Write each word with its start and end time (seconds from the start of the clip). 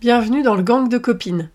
Bienvenue 0.00 0.42
dans 0.42 0.54
le 0.54 0.62
gang 0.62 0.88
de 0.88 0.96
copines. 0.96 1.50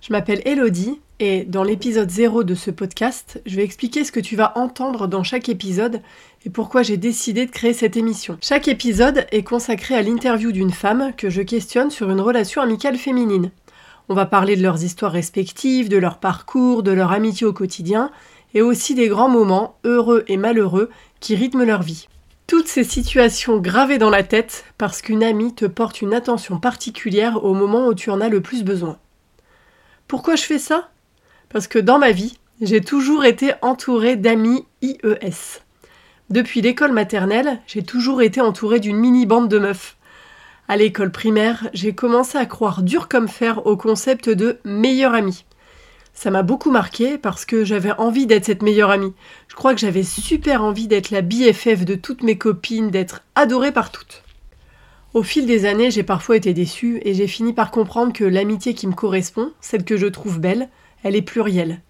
Je 0.00 0.12
m'appelle 0.12 0.42
Elodie 0.46 1.00
et 1.20 1.44
dans 1.44 1.62
l'épisode 1.62 2.10
0 2.10 2.42
de 2.42 2.56
ce 2.56 2.72
podcast, 2.72 3.40
je 3.46 3.54
vais 3.54 3.62
expliquer 3.62 4.02
ce 4.02 4.10
que 4.10 4.18
tu 4.18 4.34
vas 4.34 4.58
entendre 4.58 5.06
dans 5.06 5.22
chaque 5.22 5.48
épisode 5.48 6.02
et 6.44 6.50
pourquoi 6.50 6.82
j'ai 6.82 6.96
décidé 6.96 7.46
de 7.46 7.52
créer 7.52 7.72
cette 7.72 7.96
émission. 7.96 8.36
Chaque 8.42 8.66
épisode 8.66 9.28
est 9.30 9.44
consacré 9.44 9.94
à 9.94 10.02
l'interview 10.02 10.50
d'une 10.50 10.72
femme 10.72 11.12
que 11.16 11.30
je 11.30 11.40
questionne 11.40 11.92
sur 11.92 12.10
une 12.10 12.20
relation 12.20 12.62
amicale 12.62 12.96
féminine. 12.96 13.52
On 14.08 14.14
va 14.14 14.26
parler 14.26 14.56
de 14.56 14.62
leurs 14.62 14.82
histoires 14.82 15.12
respectives, 15.12 15.88
de 15.88 15.96
leur 15.96 16.18
parcours, 16.18 16.82
de 16.82 16.90
leur 16.90 17.12
amitié 17.12 17.46
au 17.46 17.52
quotidien 17.52 18.10
et 18.54 18.62
aussi 18.62 18.96
des 18.96 19.06
grands 19.06 19.28
moments, 19.28 19.76
heureux 19.84 20.24
et 20.26 20.36
malheureux, 20.36 20.90
qui 21.20 21.36
rythment 21.36 21.62
leur 21.62 21.82
vie. 21.82 22.08
Toutes 22.46 22.68
ces 22.68 22.84
situations 22.84 23.56
gravées 23.56 23.96
dans 23.96 24.10
la 24.10 24.22
tête 24.22 24.66
parce 24.76 25.00
qu'une 25.00 25.24
amie 25.24 25.54
te 25.54 25.64
porte 25.64 26.02
une 26.02 26.12
attention 26.12 26.58
particulière 26.58 27.42
au 27.42 27.54
moment 27.54 27.86
où 27.86 27.94
tu 27.94 28.10
en 28.10 28.20
as 28.20 28.28
le 28.28 28.42
plus 28.42 28.64
besoin. 28.64 28.98
Pourquoi 30.08 30.36
je 30.36 30.42
fais 30.42 30.58
ça? 30.58 30.90
Parce 31.48 31.66
que 31.68 31.78
dans 31.78 31.98
ma 31.98 32.10
vie, 32.10 32.38
j'ai 32.60 32.82
toujours 32.82 33.24
été 33.24 33.54
entourée 33.62 34.16
d'amis 34.16 34.66
IES. 34.82 35.62
Depuis 36.28 36.60
l'école 36.60 36.92
maternelle, 36.92 37.60
j'ai 37.66 37.82
toujours 37.82 38.20
été 38.20 38.42
entourée 38.42 38.80
d'une 38.80 38.98
mini-bande 38.98 39.48
de 39.48 39.58
meufs. 39.58 39.96
À 40.68 40.76
l'école 40.76 41.12
primaire, 41.12 41.68
j'ai 41.72 41.94
commencé 41.94 42.36
à 42.36 42.44
croire 42.44 42.82
dur 42.82 43.08
comme 43.08 43.28
fer 43.28 43.66
au 43.66 43.78
concept 43.78 44.28
de 44.28 44.58
meilleur 44.64 45.14
ami. 45.14 45.46
Ça 46.14 46.30
m'a 46.30 46.42
beaucoup 46.42 46.70
marqué 46.70 47.18
parce 47.18 47.44
que 47.44 47.64
j'avais 47.64 47.92
envie 47.92 48.26
d'être 48.26 48.44
cette 48.44 48.62
meilleure 48.62 48.90
amie. 48.90 49.12
Je 49.48 49.56
crois 49.56 49.74
que 49.74 49.80
j'avais 49.80 50.04
super 50.04 50.62
envie 50.62 50.86
d'être 50.86 51.10
la 51.10 51.22
BFF 51.22 51.84
de 51.84 51.96
toutes 51.96 52.22
mes 52.22 52.38
copines, 52.38 52.90
d'être 52.90 53.22
adorée 53.34 53.72
par 53.72 53.90
toutes. 53.90 54.22
Au 55.12 55.22
fil 55.22 55.46
des 55.46 55.64
années, 55.64 55.90
j'ai 55.90 56.02
parfois 56.02 56.36
été 56.36 56.54
déçue 56.54 57.00
et 57.04 57.14
j'ai 57.14 57.26
fini 57.26 57.52
par 57.52 57.70
comprendre 57.70 58.12
que 58.12 58.24
l'amitié 58.24 58.74
qui 58.74 58.86
me 58.86 58.94
correspond, 58.94 59.52
celle 59.60 59.84
que 59.84 59.96
je 59.96 60.06
trouve 60.06 60.40
belle, 60.40 60.68
elle 61.02 61.16
est 61.16 61.22
plurielle. 61.22 61.82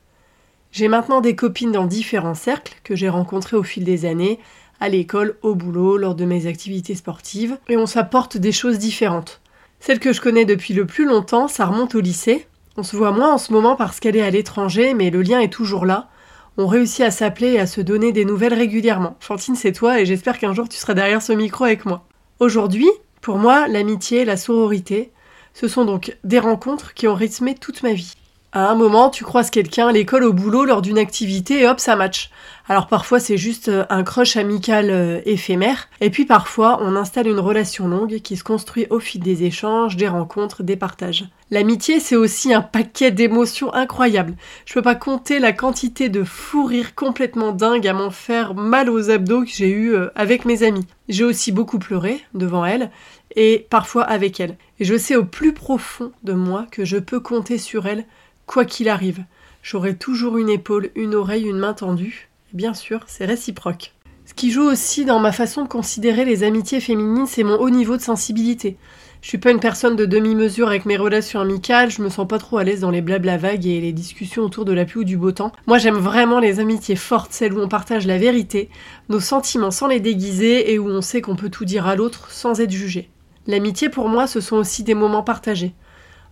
J'ai 0.72 0.88
maintenant 0.88 1.20
des 1.20 1.36
copines 1.36 1.72
dans 1.72 1.86
différents 1.86 2.34
cercles 2.34 2.74
que 2.82 2.96
j'ai 2.96 3.08
rencontrées 3.08 3.56
au 3.56 3.62
fil 3.62 3.84
des 3.84 4.06
années, 4.06 4.40
à 4.80 4.88
l'école, 4.88 5.36
au 5.42 5.54
boulot, 5.54 5.96
lors 5.96 6.14
de 6.14 6.24
mes 6.24 6.46
activités 6.46 6.94
sportives, 6.94 7.56
et 7.68 7.76
on 7.76 7.86
s'apporte 7.86 8.36
des 8.36 8.52
choses 8.52 8.78
différentes. 8.78 9.40
Celle 9.80 10.00
que 10.00 10.12
je 10.12 10.20
connais 10.20 10.44
depuis 10.44 10.74
le 10.74 10.84
plus 10.84 11.06
longtemps, 11.06 11.46
ça 11.46 11.66
remonte 11.66 11.94
au 11.94 12.00
lycée, 12.00 12.46
on 12.76 12.82
se 12.82 12.96
voit 12.96 13.12
moins 13.12 13.34
en 13.34 13.38
ce 13.38 13.52
moment 13.52 13.76
parce 13.76 14.00
qu'elle 14.00 14.16
est 14.16 14.22
à 14.22 14.30
l'étranger, 14.30 14.94
mais 14.94 15.10
le 15.10 15.22
lien 15.22 15.40
est 15.40 15.52
toujours 15.52 15.86
là. 15.86 16.08
On 16.56 16.66
réussit 16.66 17.04
à 17.04 17.10
s'appeler 17.10 17.52
et 17.52 17.60
à 17.60 17.66
se 17.66 17.80
donner 17.80 18.12
des 18.12 18.24
nouvelles 18.24 18.54
régulièrement. 18.54 19.16
Fantine, 19.20 19.56
c'est 19.56 19.72
toi 19.72 20.00
et 20.00 20.06
j'espère 20.06 20.38
qu'un 20.38 20.54
jour 20.54 20.68
tu 20.68 20.76
seras 20.76 20.94
derrière 20.94 21.22
ce 21.22 21.32
micro 21.32 21.64
avec 21.64 21.84
moi. 21.84 22.06
Aujourd'hui, 22.40 22.90
pour 23.20 23.38
moi, 23.38 23.68
l'amitié, 23.68 24.24
la 24.24 24.36
sororité, 24.36 25.12
ce 25.52 25.68
sont 25.68 25.84
donc 25.84 26.16
des 26.24 26.38
rencontres 26.38 26.94
qui 26.94 27.08
ont 27.08 27.14
rythmé 27.14 27.54
toute 27.54 27.82
ma 27.82 27.92
vie. 27.92 28.14
À 28.56 28.70
un 28.70 28.76
moment, 28.76 29.10
tu 29.10 29.24
croises 29.24 29.50
quelqu'un 29.50 29.88
à 29.88 29.92
l'école, 29.92 30.22
au 30.22 30.32
boulot, 30.32 30.64
lors 30.64 30.80
d'une 30.80 30.96
activité, 30.96 31.62
et 31.62 31.66
hop, 31.66 31.80
ça 31.80 31.96
match. 31.96 32.30
Alors 32.68 32.86
parfois, 32.86 33.18
c'est 33.18 33.36
juste 33.36 33.68
euh, 33.68 33.84
un 33.90 34.04
crush 34.04 34.36
amical 34.36 34.90
euh, 34.90 35.20
éphémère, 35.26 35.88
et 36.00 36.08
puis 36.08 36.24
parfois, 36.24 36.78
on 36.80 36.94
installe 36.94 37.26
une 37.26 37.40
relation 37.40 37.88
longue 37.88 38.20
qui 38.20 38.36
se 38.36 38.44
construit 38.44 38.86
au 38.90 39.00
fil 39.00 39.20
des 39.20 39.42
échanges, 39.42 39.96
des 39.96 40.06
rencontres, 40.06 40.62
des 40.62 40.76
partages. 40.76 41.24
L'amitié, 41.50 41.98
c'est 41.98 42.14
aussi 42.14 42.54
un 42.54 42.62
paquet 42.62 43.10
d'émotions 43.10 43.74
incroyables. 43.74 44.36
Je 44.66 44.74
peux 44.74 44.82
pas 44.82 44.94
compter 44.94 45.40
la 45.40 45.52
quantité 45.52 46.08
de 46.08 46.22
fous 46.22 46.64
rires 46.64 46.94
complètement 46.94 47.50
dingues 47.50 47.88
à 47.88 47.92
m'en 47.92 48.12
faire 48.12 48.54
mal 48.54 48.88
aux 48.88 49.10
abdos 49.10 49.42
que 49.42 49.50
j'ai 49.50 49.70
eu 49.70 49.96
euh, 49.96 50.10
avec 50.14 50.44
mes 50.44 50.62
amis. 50.62 50.86
J'ai 51.08 51.24
aussi 51.24 51.50
beaucoup 51.50 51.80
pleuré 51.80 52.20
devant 52.34 52.64
elles, 52.64 52.92
et 53.34 53.66
parfois 53.68 54.04
avec 54.04 54.38
elles. 54.38 54.56
Et 54.78 54.84
je 54.84 54.96
sais 54.96 55.16
au 55.16 55.24
plus 55.24 55.54
profond 55.54 56.12
de 56.22 56.34
moi 56.34 56.66
que 56.70 56.84
je 56.84 56.98
peux 56.98 57.18
compter 57.18 57.58
sur 57.58 57.88
elles 57.88 58.06
Quoi 58.46 58.64
qu'il 58.64 58.88
arrive, 58.88 59.24
j'aurai 59.62 59.96
toujours 59.96 60.36
une 60.38 60.50
épaule, 60.50 60.90
une 60.94 61.14
oreille, 61.14 61.44
une 61.44 61.58
main 61.58 61.74
tendue. 61.74 62.28
bien 62.52 62.74
sûr, 62.74 63.00
c'est 63.06 63.24
réciproque. 63.24 63.92
Ce 64.26 64.32
qui 64.32 64.50
joue 64.50 64.62
aussi 64.62 65.04
dans 65.04 65.18
ma 65.18 65.32
façon 65.32 65.62
de 65.62 65.68
considérer 65.68 66.24
les 66.24 66.44
amitiés 66.44 66.80
féminines, 66.80 67.26
c'est 67.26 67.42
mon 67.42 67.58
haut 67.58 67.70
niveau 67.70 67.96
de 67.96 68.02
sensibilité. 68.02 68.78
Je 69.20 69.28
suis 69.28 69.38
pas 69.38 69.50
une 69.50 69.60
personne 69.60 69.96
de 69.96 70.04
demi-mesure 70.04 70.68
avec 70.68 70.84
mes 70.84 70.98
relations 70.98 71.40
amicales, 71.40 71.90
je 71.90 72.02
me 72.02 72.10
sens 72.10 72.28
pas 72.28 72.38
trop 72.38 72.58
à 72.58 72.64
l'aise 72.64 72.80
dans 72.80 72.90
les 72.90 73.00
blabla 73.00 73.38
vagues 73.38 73.66
et 73.66 73.80
les 73.80 73.92
discussions 73.92 74.42
autour 74.42 74.66
de 74.66 74.72
la 74.72 74.84
pluie 74.84 75.00
ou 75.00 75.04
du 75.04 75.16
beau 75.16 75.32
temps. 75.32 75.52
Moi 75.66 75.78
j'aime 75.78 75.96
vraiment 75.96 76.40
les 76.40 76.60
amitiés 76.60 76.94
fortes, 76.94 77.32
celles 77.32 77.54
où 77.54 77.60
on 77.60 77.68
partage 77.68 78.06
la 78.06 78.18
vérité, 78.18 78.68
nos 79.08 79.20
sentiments 79.20 79.70
sans 79.70 79.88
les 79.88 80.00
déguiser 80.00 80.72
et 80.72 80.78
où 80.78 80.88
on 80.88 81.00
sait 81.00 81.22
qu'on 81.22 81.36
peut 81.36 81.48
tout 81.48 81.64
dire 81.64 81.86
à 81.86 81.96
l'autre 81.96 82.30
sans 82.30 82.60
être 82.60 82.70
jugé. 82.70 83.08
L'amitié 83.46 83.88
pour 83.88 84.10
moi 84.10 84.26
ce 84.26 84.40
sont 84.40 84.56
aussi 84.56 84.82
des 84.82 84.94
moments 84.94 85.22
partagés. 85.22 85.74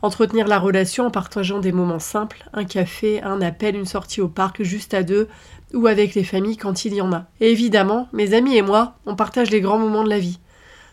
Entretenir 0.03 0.49
la 0.49 0.59
relation 0.59 1.07
en 1.07 1.11
partageant 1.11 1.61
des 1.61 1.71
moments 1.71 2.01
simples, 2.01 2.45
un 2.53 2.65
café, 2.65 3.23
un 3.23 3.41
appel, 3.41 3.77
une 3.77 3.87
sortie 3.87 4.21
au 4.21 4.27
parc 4.27 4.65
juste 4.65 4.95
à 4.95 5.05
deux, 5.05 5.29
ou 5.75 5.87
avec 5.87 6.17
les 6.17 6.25
familles 6.25 6.57
quand 6.57 6.85
il 6.85 6.95
y 6.95 7.01
en 7.01 7.13
a. 7.13 7.27
Et 7.41 7.53
évidemment, 7.53 8.09
mes 8.13 8.35
amis 8.35 8.57
et 8.57 8.63
moi, 8.63 8.97
on 9.07 9.15
partage 9.15 9.51
les 9.51 9.61
grands 9.61 9.79
moments 9.79 10.03
de 10.03 10.09
la 10.09 10.19
vie. 10.19 10.41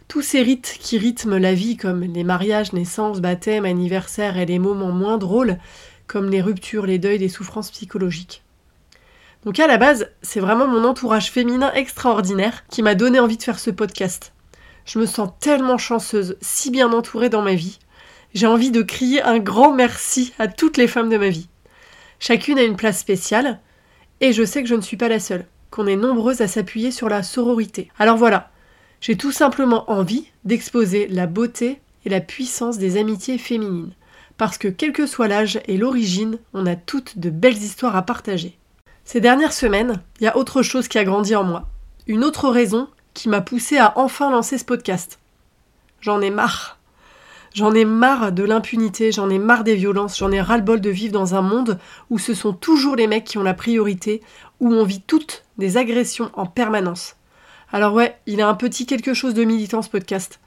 Tous 0.07 0.21
ces 0.21 0.43
rites 0.43 0.77
qui 0.79 0.99
rythment 0.99 1.37
la 1.37 1.55
vie, 1.55 1.75
comme 1.75 2.01
les 2.01 2.23
mariages, 2.23 2.71
naissances, 2.73 3.19
baptêmes, 3.19 3.65
anniversaires 3.65 4.37
et 4.37 4.45
les 4.45 4.59
moments 4.59 4.91
moins 4.91 5.17
drôles, 5.17 5.57
comme 6.05 6.29
les 6.29 6.41
ruptures, 6.41 6.85
les 6.85 6.99
deuils, 6.99 7.17
les 7.17 7.29
souffrances 7.29 7.71
psychologiques. 7.71 8.43
Donc 9.43 9.59
à 9.59 9.65
la 9.65 9.77
base, 9.77 10.09
c'est 10.21 10.39
vraiment 10.39 10.67
mon 10.67 10.83
entourage 10.83 11.31
féminin 11.31 11.71
extraordinaire 11.73 12.63
qui 12.69 12.83
m'a 12.83 12.93
donné 12.93 13.19
envie 13.19 13.37
de 13.37 13.43
faire 13.43 13.59
ce 13.59 13.71
podcast. 13.71 14.33
Je 14.85 14.99
me 14.99 15.07
sens 15.07 15.31
tellement 15.39 15.79
chanceuse, 15.79 16.37
si 16.41 16.69
bien 16.69 16.91
entourée 16.91 17.29
dans 17.29 17.41
ma 17.41 17.55
vie, 17.55 17.79
j'ai 18.33 18.47
envie 18.47 18.71
de 18.71 18.81
crier 18.81 19.21
un 19.21 19.39
grand 19.39 19.73
merci 19.73 20.33
à 20.39 20.47
toutes 20.47 20.77
les 20.77 20.87
femmes 20.87 21.09
de 21.09 21.17
ma 21.17 21.29
vie. 21.29 21.49
Chacune 22.19 22.59
a 22.59 22.63
une 22.63 22.75
place 22.75 22.99
spéciale, 22.99 23.59
et 24.21 24.33
je 24.33 24.43
sais 24.43 24.61
que 24.61 24.69
je 24.69 24.75
ne 24.75 24.81
suis 24.81 24.97
pas 24.97 25.07
la 25.07 25.19
seule, 25.19 25.45
qu'on 25.71 25.87
est 25.87 25.95
nombreuses 25.95 26.41
à 26.41 26.47
s'appuyer 26.47 26.91
sur 26.91 27.09
la 27.09 27.23
sororité. 27.23 27.91
Alors 27.97 28.17
voilà, 28.17 28.51
j'ai 29.01 29.15
tout 29.15 29.31
simplement 29.31 29.89
envie 29.89 30.27
d'exposer 30.43 31.07
la 31.07 31.27
beauté 31.27 31.79
et 32.05 32.09
la 32.09 32.21
puissance 32.21 32.77
des 32.77 32.97
amitiés 32.97 33.37
féminines, 33.37 33.93
parce 34.37 34.57
que 34.57 34.67
quel 34.67 34.93
que 34.93 35.07
soit 35.07 35.27
l'âge 35.27 35.61
et 35.67 35.77
l'origine, 35.77 36.37
on 36.53 36.65
a 36.65 36.75
toutes 36.75 37.19
de 37.19 37.29
belles 37.29 37.57
histoires 37.57 37.95
à 37.95 38.01
partager. 38.01 38.57
Ces 39.05 39.21
dernières 39.21 39.53
semaines, 39.53 40.01
il 40.19 40.25
y 40.25 40.27
a 40.27 40.37
autre 40.37 40.61
chose 40.61 40.87
qui 40.87 40.97
a 40.97 41.03
grandi 41.03 41.35
en 41.35 41.43
moi, 41.43 41.67
une 42.07 42.23
autre 42.23 42.49
raison 42.49 42.89
qui 43.13 43.29
m'a 43.29 43.41
poussée 43.41 43.77
à 43.77 43.97
enfin 43.97 44.29
lancer 44.31 44.57
ce 44.57 44.65
podcast. 44.65 45.19
J'en 46.01 46.21
ai 46.21 46.29
marre 46.29 46.78
J'en 47.53 47.73
ai 47.73 47.85
marre 47.85 48.31
de 48.31 48.43
l'impunité, 48.43 49.11
j'en 49.11 49.29
ai 49.29 49.39
marre 49.39 49.63
des 49.63 49.75
violences, 49.75 50.17
j'en 50.19 50.31
ai 50.31 50.39
ras-le-bol 50.39 50.81
de 50.81 50.89
vivre 50.89 51.13
dans 51.13 51.35
un 51.35 51.41
monde 51.41 51.79
où 52.09 52.19
ce 52.19 52.33
sont 52.33 52.53
toujours 52.53 52.95
les 52.95 53.07
mecs 53.07 53.23
qui 53.23 53.37
ont 53.37 53.43
la 53.43 53.55
priorité, 53.55 54.21
où 54.59 54.73
on 54.73 54.83
vit 54.83 55.01
toutes 55.01 55.43
des 55.57 55.77
agressions 55.77 56.31
en 56.33 56.45
permanence. 56.45 57.15
Alors 57.71 57.93
ouais, 57.93 58.17
il 58.27 58.41
a 58.41 58.47
un 58.47 58.53
petit 58.53 58.85
quelque 58.85 59.13
chose 59.13 59.33
de 59.33 59.43
militant 59.43 59.81
ce 59.81 59.89
podcast. 59.89 60.39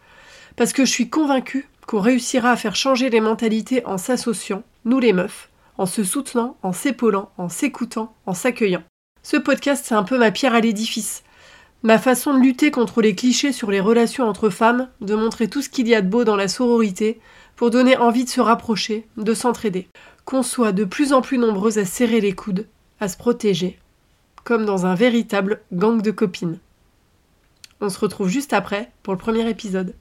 Parce 0.57 0.73
que 0.73 0.85
je 0.85 0.91
suis 0.91 1.09
convaincue 1.09 1.69
qu'on 1.87 2.01
réussira 2.01 2.51
à 2.51 2.57
faire 2.57 2.77
changer 2.77 3.11
les 3.11 3.21
mentalités 3.21 3.85
en 3.87 3.99
s'associant, 3.99 4.63
nous 4.85 5.01
les 5.01 5.13
meufs, 5.13 5.51
en 5.79 5.87
se 5.87 6.05
soutenant, 6.05 6.57
en 6.63 6.73
s'épaulant, 6.73 7.31
en 7.39 7.49
s'écoutant, 7.49 8.15
en 8.27 8.35
s'accueillant. 8.35 8.83
Ce 9.23 9.37
podcast, 9.37 9.85
c'est 9.87 9.95
un 9.95 10.03
peu 10.03 10.19
ma 10.19 10.31
pierre 10.31 10.55
à 10.55 10.61
l'édifice. 10.61 11.23
Ma 11.85 11.99
façon 11.99 12.35
de 12.35 12.41
lutter 12.43 12.71
contre 12.71 13.03
les 13.03 13.17
clichés 13.17 13.53
sur 13.53 13.71
les 13.71 13.81
relations 13.81 14.29
entre 14.29 14.51
femmes, 14.51 14.89
de 15.01 15.17
montrer 15.17 15.49
tout 15.49 15.63
ce 15.63 15.69
qu'il 15.69 15.89
y 15.89 15.95
a 15.97 16.01
de 16.01 16.09
beau 16.09 16.23
dans 16.23 16.37
la 16.37 16.47
sororité, 16.47 17.21
pour 17.57 17.71
donner 17.71 17.97
envie 17.97 18.25
de 18.25 18.29
se 18.29 18.41
rapprocher, 18.41 19.07
de 19.17 19.35
s'entraider. 19.35 19.89
Qu'on 20.25 20.45
soit 20.45 20.71
de 20.71 20.85
plus 20.85 21.13
en 21.13 21.23
plus 21.23 21.39
nombreuses 21.39 21.79
à 21.79 21.85
serrer 21.85 22.21
les 22.21 22.35
coudes, 22.35 22.69
à 23.01 23.09
se 23.09 23.17
protéger, 23.17 23.81
comme 24.45 24.65
dans 24.65 24.87
un 24.87 24.95
véritable 24.95 25.61
gang 25.73 26.01
de 26.01 26.13
copines. 26.13 26.59
On 27.81 27.89
se 27.89 27.99
retrouve 27.99 28.29
juste 28.29 28.53
après 28.53 28.93
pour 29.03 29.13
le 29.13 29.19
premier 29.19 29.49
épisode. 29.51 29.95